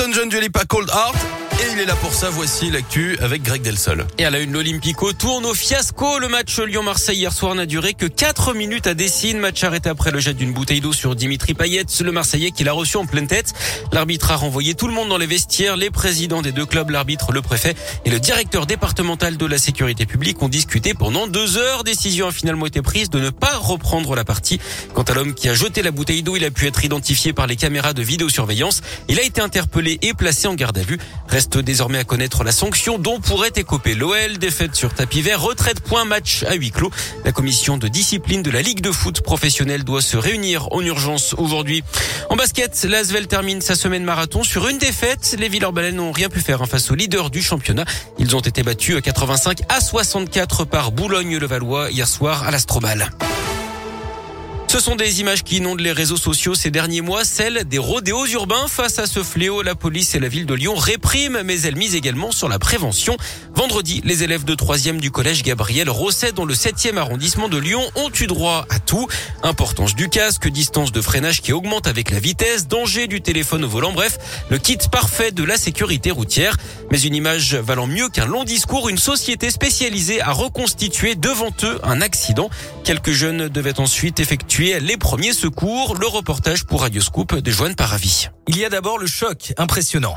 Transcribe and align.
Elton 0.00 0.12
John, 0.12 0.28
du 0.28 0.48
pas 0.48 0.64
Cold 0.64 0.88
Heart. 0.90 1.47
Et 1.60 1.72
il 1.72 1.80
est 1.80 1.86
là 1.86 1.96
pour 1.96 2.14
ça. 2.14 2.30
Voici 2.30 2.70
l'actu 2.70 3.18
avec 3.20 3.42
Greg 3.42 3.62
Delsol. 3.62 4.06
Et 4.16 4.24
à 4.24 4.30
la 4.30 4.38
une, 4.38 4.52
l'Olympico 4.52 5.12
tourne 5.12 5.44
au 5.44 5.54
fiasco. 5.54 6.20
Le 6.20 6.28
match 6.28 6.56
Lyon-Marseille 6.60 7.18
hier 7.18 7.32
soir 7.32 7.56
n'a 7.56 7.66
duré 7.66 7.94
que 7.94 8.06
4 8.06 8.54
minutes 8.54 8.86
à 8.86 8.94
Dessine. 8.94 9.38
Match 9.38 9.64
arrêté 9.64 9.88
après 9.88 10.12
le 10.12 10.20
jet 10.20 10.34
d'une 10.34 10.52
bouteille 10.52 10.80
d'eau 10.80 10.92
sur 10.92 11.16
Dimitri 11.16 11.54
Payet, 11.54 11.84
le 12.00 12.12
Marseillais 12.12 12.52
qui 12.52 12.62
l'a 12.62 12.72
reçu 12.72 12.96
en 12.96 13.06
pleine 13.06 13.26
tête. 13.26 13.54
L'arbitre 13.92 14.30
a 14.30 14.36
renvoyé 14.36 14.74
tout 14.74 14.86
le 14.86 14.92
monde 14.92 15.08
dans 15.08 15.18
les 15.18 15.26
vestiaires. 15.26 15.76
Les 15.76 15.90
présidents 15.90 16.42
des 16.42 16.52
deux 16.52 16.64
clubs, 16.64 16.90
l'arbitre, 16.90 17.32
le 17.32 17.42
préfet 17.42 17.74
et 18.04 18.10
le 18.10 18.20
directeur 18.20 18.66
départemental 18.66 19.36
de 19.36 19.46
la 19.46 19.58
sécurité 19.58 20.06
publique 20.06 20.40
ont 20.42 20.48
discuté 20.48 20.94
pendant 20.94 21.26
deux 21.26 21.56
heures. 21.56 21.82
Décision 21.82 22.28
a 22.28 22.32
finalement 22.32 22.66
été 22.66 22.82
prise 22.82 23.10
de 23.10 23.18
ne 23.18 23.30
pas 23.30 23.56
reprendre 23.56 24.14
la 24.14 24.24
partie. 24.24 24.60
Quant 24.94 25.02
à 25.02 25.14
l'homme 25.14 25.34
qui 25.34 25.48
a 25.48 25.54
jeté 25.54 25.82
la 25.82 25.90
bouteille 25.90 26.22
d'eau, 26.22 26.36
il 26.36 26.44
a 26.44 26.52
pu 26.52 26.68
être 26.68 26.84
identifié 26.84 27.32
par 27.32 27.48
les 27.48 27.56
caméras 27.56 27.94
de 27.94 28.02
vidéosurveillance. 28.02 28.80
Il 29.08 29.18
a 29.18 29.22
été 29.22 29.40
interpellé 29.40 29.98
et 30.02 30.14
placé 30.14 30.46
en 30.46 30.54
garde 30.54 30.78
à 30.78 30.82
vue. 30.82 30.98
Reste 31.26 31.47
désormais 31.56 31.98
à 31.98 32.04
connaître 32.04 32.44
la 32.44 32.52
sanction 32.52 32.98
dont 32.98 33.20
pourrait 33.20 33.52
écoper 33.56 33.94
l'OL. 33.94 34.38
Défaite 34.38 34.74
sur 34.74 34.92
tapis 34.92 35.22
vert, 35.22 35.40
retraite 35.40 35.80
point 35.80 36.04
match 36.04 36.44
à 36.44 36.54
huis 36.54 36.70
clos. 36.70 36.90
La 37.24 37.32
commission 37.32 37.76
de 37.78 37.88
discipline 37.88 38.42
de 38.42 38.50
la 38.50 38.62
Ligue 38.62 38.80
de 38.80 38.92
foot 38.92 39.20
professionnelle 39.20 39.84
doit 39.84 40.02
se 40.02 40.16
réunir 40.16 40.68
en 40.72 40.82
urgence 40.82 41.34
aujourd'hui. 41.38 41.82
En 42.30 42.36
basket, 42.36 42.84
l'Asvel 42.88 43.26
termine 43.26 43.60
sa 43.60 43.74
semaine 43.74 44.04
marathon 44.04 44.42
sur 44.42 44.68
une 44.68 44.78
défaite. 44.78 45.36
Les 45.38 45.48
Villeurbanais 45.48 45.92
n'ont 45.92 46.12
rien 46.12 46.28
pu 46.28 46.40
faire 46.40 46.66
face 46.66 46.90
aux 46.90 46.94
leaders 46.94 47.30
du 47.30 47.42
championnat. 47.42 47.84
Ils 48.18 48.36
ont 48.36 48.40
été 48.40 48.62
battus 48.62 49.00
85 49.02 49.62
à 49.68 49.80
64 49.80 50.64
par 50.64 50.92
Boulogne-le-Valois 50.92 51.90
hier 51.90 52.08
soir 52.08 52.44
à 52.44 52.50
l'Astrobal. 52.50 53.10
Ce 54.70 54.80
sont 54.80 54.96
des 54.96 55.20
images 55.20 55.44
qui 55.44 55.56
inondent 55.56 55.80
les 55.80 55.92
réseaux 55.92 56.18
sociaux 56.18 56.54
ces 56.54 56.70
derniers 56.70 57.00
mois, 57.00 57.24
celles 57.24 57.64
des 57.64 57.78
rodéos 57.78 58.26
urbains. 58.26 58.68
Face 58.68 58.98
à 58.98 59.06
ce 59.06 59.22
fléau, 59.22 59.62
la 59.62 59.74
police 59.74 60.14
et 60.14 60.20
la 60.20 60.28
ville 60.28 60.44
de 60.44 60.52
Lyon 60.52 60.74
répriment, 60.74 61.40
mais 61.42 61.62
elles 61.62 61.74
misent 61.74 61.94
également 61.94 62.32
sur 62.32 62.50
la 62.50 62.58
prévention. 62.58 63.16
Vendredi, 63.54 64.02
les 64.04 64.24
élèves 64.24 64.44
de 64.44 64.54
3e 64.54 64.98
du 64.98 65.10
collège 65.10 65.42
Gabriel 65.42 65.88
Rosset, 65.88 66.32
dans 66.32 66.44
le 66.44 66.52
7e 66.52 66.98
arrondissement 66.98 67.48
de 67.48 67.56
Lyon, 67.56 67.80
ont 67.94 68.10
eu 68.20 68.26
droit 68.26 68.66
à 68.68 68.78
tout. 68.78 69.08
Importance 69.42 69.94
du 69.94 70.10
casque, 70.10 70.48
distance 70.48 70.92
de 70.92 71.00
freinage 71.00 71.40
qui 71.40 71.54
augmente 71.54 71.86
avec 71.86 72.10
la 72.10 72.20
vitesse, 72.20 72.68
danger 72.68 73.06
du 73.06 73.22
téléphone 73.22 73.64
au 73.64 73.68
volant, 73.68 73.92
bref, 73.92 74.18
le 74.50 74.58
kit 74.58 74.78
parfait 74.92 75.32
de 75.32 75.44
la 75.44 75.56
sécurité 75.56 76.10
routière. 76.10 76.58
Mais 76.90 77.00
une 77.00 77.14
image 77.14 77.54
valant 77.54 77.86
mieux 77.86 78.10
qu'un 78.10 78.26
long 78.26 78.44
discours, 78.44 78.90
une 78.90 78.98
société 78.98 79.50
spécialisée 79.50 80.20
a 80.20 80.32
reconstitué 80.32 81.14
devant 81.14 81.52
eux 81.62 81.80
un 81.84 82.02
accident. 82.02 82.50
Quelques 82.84 83.12
jeunes 83.12 83.48
devaient 83.48 83.80
ensuite 83.80 84.20
effectuer 84.20 84.57
les 84.58 84.96
premiers 84.96 85.32
secours. 85.32 85.96
Le 86.00 86.06
reportage 86.08 86.64
pour 86.64 86.80
Radioscoop 86.80 87.36
de 87.36 87.50
Joanne 87.50 87.76
Paravi. 87.76 88.28
Il 88.48 88.58
y 88.58 88.64
a 88.64 88.68
d'abord 88.68 88.98
le 88.98 89.06
choc 89.06 89.52
impressionnant. 89.56 90.16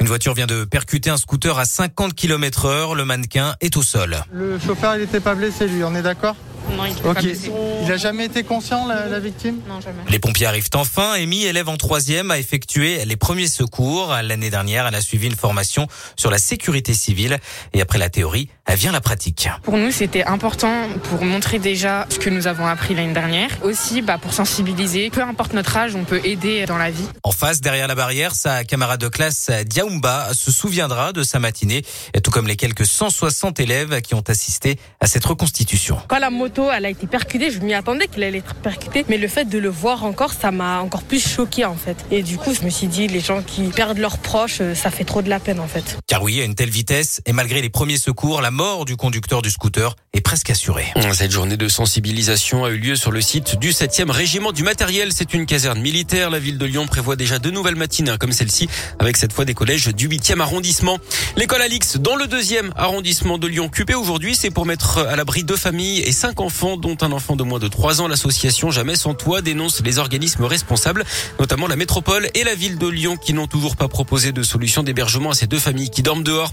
Une 0.00 0.06
voiture 0.06 0.32
vient 0.32 0.46
de 0.46 0.64
percuter 0.64 1.10
un 1.10 1.18
scooter 1.18 1.58
à 1.58 1.66
50 1.66 2.14
km 2.14 2.64
heure. 2.64 2.94
Le 2.94 3.04
mannequin 3.04 3.54
est 3.60 3.76
au 3.76 3.82
sol. 3.82 4.16
Le 4.32 4.58
chauffeur, 4.58 4.94
il 4.94 5.02
n'était 5.02 5.20
pas 5.20 5.34
blessé, 5.34 5.68
lui, 5.68 5.84
on 5.84 5.94
est 5.94 6.02
d'accord 6.02 6.36
non, 6.76 6.84
il 6.84 7.36
Il 7.84 7.92
a 7.92 7.96
jamais 7.96 8.26
été 8.26 8.42
conscient, 8.42 8.86
la, 8.86 9.18
victime? 9.20 9.60
Non, 9.68 9.80
jamais. 9.80 10.02
Les 10.08 10.18
pompiers 10.18 10.46
arrivent 10.46 10.68
enfin. 10.74 11.12
Amy, 11.12 11.44
élève 11.44 11.68
en 11.68 11.76
troisième, 11.76 12.30
a 12.30 12.38
effectué 12.38 13.04
les 13.04 13.16
premiers 13.16 13.48
secours. 13.48 14.14
L'année 14.22 14.50
dernière, 14.50 14.86
elle 14.86 14.94
a 14.94 15.00
suivi 15.00 15.26
une 15.26 15.36
formation 15.36 15.86
sur 16.16 16.30
la 16.30 16.38
sécurité 16.38 16.94
civile. 16.94 17.38
Et 17.72 17.80
après 17.80 17.98
la 17.98 18.10
théorie, 18.10 18.48
vient 18.74 18.92
la 18.92 19.00
pratique. 19.00 19.48
Pour 19.62 19.76
nous, 19.76 19.90
c'était 19.90 20.24
important 20.24 20.88
pour 21.04 21.24
montrer 21.24 21.58
déjà 21.58 22.06
ce 22.10 22.18
que 22.18 22.30
nous 22.30 22.46
avons 22.46 22.66
appris 22.66 22.94
l'année 22.94 23.12
dernière. 23.12 23.50
Aussi, 23.62 24.02
bah, 24.02 24.18
pour 24.18 24.32
sensibiliser. 24.32 25.10
Peu 25.10 25.22
importe 25.22 25.52
notre 25.52 25.76
âge, 25.76 25.94
on 25.94 26.04
peut 26.04 26.20
aider 26.24 26.66
dans 26.66 26.78
la 26.78 26.90
vie. 26.90 27.08
En 27.22 27.32
face, 27.32 27.60
derrière 27.60 27.88
la 27.88 27.94
barrière, 27.94 28.34
sa 28.34 28.64
camarade 28.64 29.00
de 29.00 29.08
classe, 29.08 29.50
Diaoumba, 29.66 30.28
se 30.34 30.50
souviendra 30.50 31.12
de 31.12 31.22
sa 31.22 31.38
matinée, 31.38 31.82
tout 32.22 32.30
comme 32.30 32.46
les 32.46 32.56
quelques 32.56 32.86
160 32.86 33.60
élèves 33.60 34.00
qui 34.00 34.14
ont 34.14 34.24
assisté 34.28 34.78
à 35.00 35.06
cette 35.06 35.24
reconstitution. 35.24 35.98
Quand 36.08 36.18
la 36.18 36.30
moto 36.30 36.68
elle 36.72 36.86
a 36.86 36.90
été 36.90 37.06
percutée. 37.06 37.50
Je 37.50 37.60
m'y 37.60 37.74
attendais 37.74 38.06
qu'elle 38.06 38.24
allait 38.24 38.38
être 38.38 38.54
percutée. 38.54 39.04
Mais 39.08 39.18
le 39.18 39.28
fait 39.28 39.44
de 39.44 39.58
le 39.58 39.68
voir 39.68 40.04
encore, 40.04 40.32
ça 40.32 40.50
m'a 40.50 40.80
encore 40.80 41.02
plus 41.02 41.26
choqué 41.26 41.64
en 41.64 41.74
fait. 41.74 41.96
Et 42.10 42.22
du 42.22 42.36
coup, 42.38 42.54
je 42.54 42.62
me 42.62 42.70
suis 42.70 42.86
dit, 42.86 43.08
les 43.08 43.20
gens 43.20 43.42
qui 43.42 43.62
perdent 43.64 43.98
leurs 43.98 44.18
proches, 44.18 44.58
euh, 44.60 44.74
ça 44.74 44.90
fait 44.90 45.04
trop 45.04 45.22
de 45.22 45.28
la 45.28 45.40
peine 45.40 45.60
en 45.60 45.68
fait. 45.68 45.98
Car 46.06 46.22
oui, 46.22 46.40
à 46.40 46.44
une 46.44 46.54
telle 46.54 46.70
vitesse, 46.70 47.20
et 47.26 47.32
malgré 47.32 47.60
les 47.60 47.70
premiers 47.70 47.98
secours, 47.98 48.40
la 48.40 48.50
mort 48.58 48.84
du 48.84 48.96
conducteur 48.96 49.40
du 49.40 49.52
scooter 49.52 49.94
est 50.12 50.20
presque 50.20 50.50
assurée. 50.50 50.92
Cette 51.12 51.30
journée 51.30 51.56
de 51.56 51.68
sensibilisation 51.68 52.64
a 52.64 52.70
eu 52.70 52.76
lieu 52.76 52.96
sur 52.96 53.12
le 53.12 53.20
site 53.20 53.56
du 53.60 53.70
7e 53.70 54.10
régiment 54.10 54.50
du 54.50 54.64
matériel. 54.64 55.12
C'est 55.12 55.32
une 55.32 55.46
caserne 55.46 55.78
militaire. 55.78 56.28
La 56.28 56.40
ville 56.40 56.58
de 56.58 56.66
Lyon 56.66 56.88
prévoit 56.88 57.14
déjà 57.14 57.38
de 57.38 57.52
nouvelles 57.52 57.76
matines 57.76 58.08
hein, 58.08 58.16
comme 58.18 58.32
celle-ci, 58.32 58.68
avec 58.98 59.16
cette 59.16 59.32
fois 59.32 59.44
des 59.44 59.54
collèges 59.54 59.86
du 59.94 60.08
8e 60.08 60.40
arrondissement. 60.40 60.98
L'école 61.36 61.62
Alix, 61.62 61.98
dans 61.98 62.16
le 62.16 62.26
deuxième 62.26 62.72
arrondissement 62.74 63.38
de 63.38 63.46
Lyon, 63.46 63.66
occupé 63.66 63.94
aujourd'hui, 63.94 64.34
c'est 64.34 64.50
pour 64.50 64.66
mettre 64.66 64.98
à 64.98 65.14
l'abri 65.14 65.44
deux 65.44 65.56
familles 65.56 66.00
et 66.00 66.10
cinq 66.10 66.40
enfants, 66.40 66.76
dont 66.76 66.96
un 67.00 67.12
enfant 67.12 67.36
de 67.36 67.44
moins 67.44 67.60
de 67.60 67.68
3 67.68 68.00
ans. 68.00 68.08
L'association 68.08 68.72
Jamais 68.72 68.96
sans 68.96 69.14
toit 69.14 69.40
dénonce 69.40 69.82
les 69.84 69.98
organismes 69.98 70.46
responsables, 70.46 71.04
notamment 71.38 71.68
la 71.68 71.76
métropole 71.76 72.28
et 72.34 72.42
la 72.42 72.56
ville 72.56 72.76
de 72.76 72.88
Lyon, 72.88 73.16
qui 73.16 73.34
n'ont 73.34 73.46
toujours 73.46 73.76
pas 73.76 73.86
proposé 73.86 74.32
de 74.32 74.42
solution 74.42 74.82
d'hébergement 74.82 75.30
à 75.30 75.34
ces 75.34 75.46
deux 75.46 75.60
familles 75.60 75.90
qui 75.90 76.02
dorment 76.02 76.24
dehors. 76.24 76.50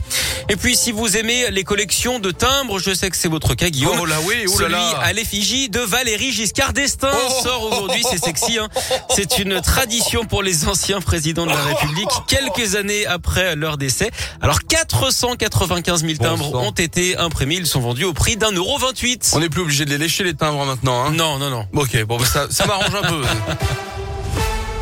Et 0.50 0.56
puis, 0.56 0.76
si 0.76 0.92
vous 0.92 1.18
aimez 1.18 1.50
les 1.50 1.64
collections 1.64 1.95
de 1.96 2.32
timbres, 2.32 2.78
je 2.78 2.94
sais 2.94 3.10
que 3.10 3.16
c'est 3.16 3.30
votre 3.30 3.56
cas, 3.56 3.70
Guillaume. 3.70 3.98
Oh 4.00 4.06
là 4.06 4.18
oui, 4.26 4.46
oh 4.54 4.60
là 4.60 4.68
là. 4.68 5.00
à 5.02 5.14
l'effigie 5.14 5.70
de 5.70 5.80
Valérie 5.80 6.32
Giscard 6.34 6.74
d'Estaing 6.74 7.10
oh. 7.10 7.44
sort 7.44 7.64
aujourd'hui. 7.64 8.04
C'est 8.10 8.24
sexy, 8.24 8.58
hein. 8.60 8.68
C'est 9.10 9.40
une 9.40 9.62
tradition 9.62 10.26
pour 10.26 10.44
les 10.44 10.68
anciens 10.68 11.00
présidents 11.00 11.46
de 11.46 11.52
la 11.52 11.64
République, 11.64 12.10
quelques 12.28 12.76
années 12.76 13.06
après 13.06 13.56
leur 13.56 13.78
décès. 13.78 14.12
Alors, 14.42 14.60
495 14.68 16.02
000 16.02 16.16
timbres 16.16 16.54
ont 16.56 16.72
été 16.72 17.18
imprimés. 17.18 17.56
Ils 17.56 17.66
sont 17.66 17.80
vendus 17.80 18.04
au 18.04 18.14
prix 18.14 18.36
d'un 18.36 18.52
euro 18.52 18.78
28. 18.78 19.32
On 19.34 19.40
n'est 19.40 19.50
plus 19.50 19.62
obligé 19.62 19.86
de 19.86 19.92
les 19.92 19.98
lécher 19.98 20.26
les 20.26 20.34
timbres 20.34 20.66
maintenant. 20.66 21.06
Hein 21.06 21.12
non, 21.14 21.40
non, 21.40 21.50
non. 21.50 21.66
Ok, 21.74 22.04
bon, 22.04 22.18
bah, 22.18 22.26
ça, 22.26 22.48
ça 22.50 22.66
m'arrange 22.66 22.94
un 22.94 23.08
peu. 23.08 23.22